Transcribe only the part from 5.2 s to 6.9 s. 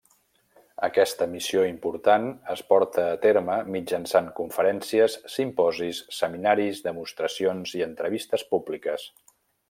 simposis, seminaris,